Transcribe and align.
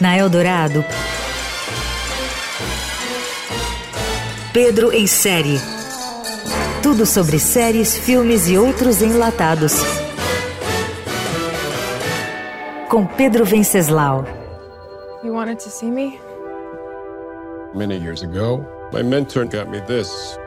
Na 0.00 0.16
Eldorado, 0.16 0.84
Pedro 4.52 4.92
em 4.92 5.06
série. 5.06 5.58
Tudo 6.82 7.06
sobre 7.06 7.38
séries, 7.38 7.96
filmes 7.96 8.48
e 8.48 8.58
outros 8.58 9.00
enlatados. 9.00 9.74
Com 12.90 13.06
Pedro 13.06 13.44
Venceslau. 13.44 14.24
You 15.24 15.34
wanted 15.34 15.58
to 15.64 15.70
see 15.70 15.90
me? 15.90 16.18
Many 17.74 17.98
years 17.98 18.22
ago, 18.22 18.64
my 18.92 19.02
mentor 19.02 19.44
got 19.46 19.68
me 19.70 19.80
this. 19.82 20.38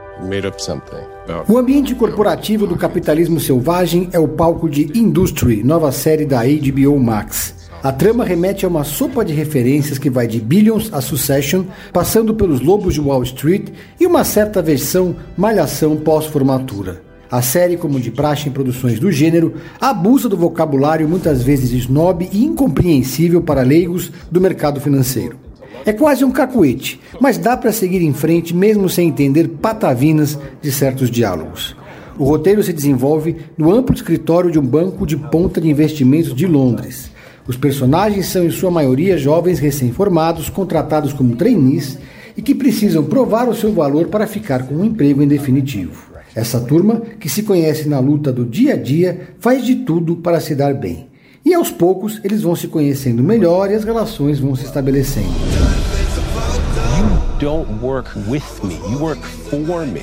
O 1.48 1.58
ambiente 1.58 1.96
corporativo 1.96 2.68
do 2.68 2.76
capitalismo 2.76 3.40
selvagem 3.40 4.10
é 4.12 4.20
o 4.20 4.28
palco 4.28 4.70
de 4.70 4.92
Industry, 5.00 5.64
nova 5.64 5.94
série 5.94 6.26
da 6.26 6.42
HBO 6.44 7.00
Max. 7.00 7.59
A 7.82 7.94
trama 7.94 8.26
remete 8.26 8.66
a 8.66 8.68
uma 8.68 8.84
sopa 8.84 9.24
de 9.24 9.34
referências 9.34 9.98
que 9.98 10.10
vai 10.10 10.28
de 10.28 10.42
Billions 10.42 10.90
a 10.92 11.00
Succession, 11.00 11.64
passando 11.94 12.34
pelos 12.34 12.60
lobos 12.60 12.94
de 12.94 13.00
Wall 13.00 13.24
Street 13.24 13.70
e 13.98 14.06
uma 14.06 14.26
certa 14.26 14.62
versão 14.62 15.16
malhação 15.38 15.96
pós-formatura. 15.96 17.02
A 17.32 17.42
série, 17.42 17.78
como 17.78 17.98
de 17.98 18.12
praxe 18.12 18.50
em 18.50 18.52
produções 18.52 19.00
do 19.00 19.10
gênero, 19.10 19.54
abusa 19.80 20.28
do 20.28 20.36
vocabulário 20.36 21.08
muitas 21.08 21.42
vezes 21.42 21.72
snob 21.72 22.28
e 22.34 22.44
incompreensível 22.44 23.42
para 23.42 23.62
leigos 23.62 24.12
do 24.30 24.42
mercado 24.42 24.82
financeiro. 24.82 25.38
É 25.86 25.94
quase 25.94 26.26
um 26.26 26.32
cacuete, 26.32 27.00
mas 27.22 27.38
dá 27.38 27.56
para 27.56 27.72
seguir 27.72 28.02
em 28.02 28.12
frente 28.12 28.54
mesmo 28.54 28.90
sem 28.90 29.08
entender 29.08 29.48
patavinas 29.48 30.38
de 30.62 30.70
certos 30.70 31.10
diálogos. 31.10 31.78
O 32.18 32.26
roteiro 32.26 32.62
se 32.62 32.74
desenvolve 32.74 33.38
no 33.58 33.72
amplo 33.74 33.96
escritório 33.96 34.52
de 34.52 34.60
um 34.60 34.66
banco 34.66 35.08
de 35.08 35.16
ponta 35.16 35.62
de 35.62 35.70
investimentos 35.70 36.36
de 36.36 36.46
Londres. 36.46 37.10
Os 37.50 37.58
personagens 37.58 38.28
são, 38.28 38.46
em 38.46 38.52
sua 38.52 38.70
maioria, 38.70 39.18
jovens 39.18 39.58
recém-formados, 39.58 40.50
contratados 40.50 41.12
como 41.12 41.36
trainees 41.36 41.98
e 42.38 42.44
que 42.44 42.54
precisam 42.54 43.04
provar 43.04 43.50
o 43.50 43.56
seu 43.56 43.74
valor 43.74 44.08
para 44.08 44.28
ficar 44.28 44.68
com 44.68 44.76
um 44.76 44.86
emprego 44.86 45.24
em 45.24 45.28
definitivo. 45.28 46.12
Essa 46.36 46.60
turma, 46.60 47.02
que 47.20 47.28
se 47.28 47.42
conhece 47.42 47.90
na 47.90 47.98
luta 47.98 48.32
do 48.32 48.46
dia 48.46 48.76
a 48.76 48.78
dia, 48.78 49.30
faz 49.40 49.66
de 49.66 49.78
tudo 49.78 50.18
para 50.18 50.40
se 50.40 50.54
dar 50.54 50.76
bem. 50.76 51.08
E 51.44 51.52
aos 51.52 51.72
poucos 51.72 52.22
eles 52.24 52.44
vão 52.44 52.56
se 52.56 52.68
conhecendo 52.68 53.24
melhor 53.24 53.72
e 53.72 53.74
as 53.74 53.84
relações 53.84 54.38
vão 54.38 54.56
se 54.56 54.66
estabelecendo. 54.66 55.34
don't 57.40 57.82
work 57.82 58.16
with 58.28 58.44
me, 58.64 58.76
you 58.92 59.00
work 59.00 59.20
for 59.50 59.88
me. 59.88 60.02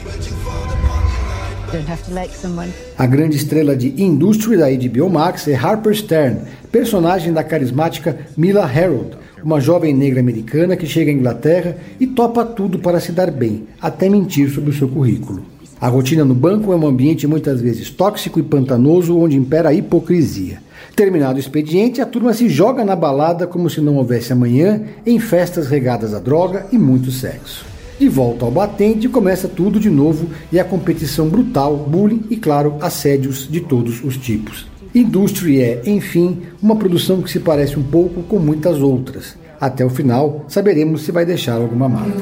A 2.96 3.06
grande 3.06 3.36
estrela 3.36 3.76
de 3.76 4.00
Industry 4.00 4.56
da 4.56 4.66
HBO 4.70 5.10
Max 5.10 5.48
é 5.48 5.54
Harper 5.54 5.94
Stern, 5.94 6.40
personagem 6.70 7.32
da 7.32 7.42
carismática 7.42 8.16
Mila 8.36 8.64
Harold, 8.64 9.16
uma 9.42 9.60
jovem 9.60 9.92
negra 9.92 10.20
americana 10.20 10.76
que 10.76 10.86
chega 10.86 11.10
à 11.10 11.14
Inglaterra 11.14 11.76
e 11.98 12.06
topa 12.06 12.44
tudo 12.44 12.78
para 12.78 13.00
se 13.00 13.10
dar 13.10 13.30
bem, 13.30 13.66
até 13.80 14.08
mentir 14.08 14.48
sobre 14.50 14.70
o 14.70 14.72
seu 14.72 14.88
currículo. 14.88 15.44
A 15.80 15.88
rotina 15.88 16.24
no 16.24 16.34
banco 16.34 16.72
é 16.72 16.76
um 16.76 16.86
ambiente 16.86 17.26
muitas 17.26 17.60
vezes 17.60 17.90
tóxico 17.90 18.38
e 18.38 18.42
pantanoso 18.42 19.18
onde 19.18 19.36
impera 19.36 19.68
a 19.70 19.74
hipocrisia. 19.74 20.62
Terminado 20.94 21.36
o 21.36 21.40
expediente, 21.40 22.00
a 22.00 22.06
turma 22.06 22.32
se 22.32 22.48
joga 22.48 22.84
na 22.84 22.96
balada 22.96 23.46
como 23.46 23.68
se 23.68 23.80
não 23.80 23.96
houvesse 23.96 24.32
amanhã, 24.32 24.82
em 25.04 25.18
festas 25.18 25.66
regadas 25.66 26.14
a 26.14 26.18
droga 26.18 26.66
e 26.72 26.78
muito 26.78 27.10
sexo. 27.10 27.75
De 27.98 28.08
volta 28.08 28.44
ao 28.44 28.50
batente, 28.50 29.08
começa 29.08 29.48
tudo 29.48 29.80
de 29.80 29.88
novo 29.88 30.28
e 30.52 30.60
a 30.60 30.64
competição 30.64 31.28
brutal, 31.28 31.76
bullying 31.76 32.24
e, 32.28 32.36
claro, 32.36 32.76
assédios 32.80 33.48
de 33.50 33.60
todos 33.60 34.04
os 34.04 34.18
tipos. 34.18 34.66
Industry 34.94 35.62
é, 35.62 35.82
enfim, 35.86 36.42
uma 36.62 36.76
produção 36.76 37.22
que 37.22 37.30
se 37.30 37.40
parece 37.40 37.78
um 37.78 37.82
pouco 37.82 38.22
com 38.22 38.38
muitas 38.38 38.80
outras. 38.80 39.36
Até 39.58 39.84
o 39.84 39.90
final, 39.90 40.44
saberemos 40.48 41.02
se 41.02 41.12
vai 41.12 41.24
deixar 41.24 41.54
alguma 41.54 41.88
marca. 41.88 42.20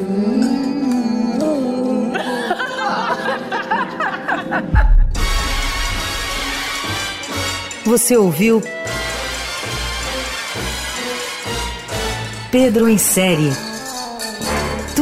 Você 7.85 8.17
ouviu 8.17 8.63
Pedro 12.51 12.89
em 12.89 12.97
série. 12.97 13.74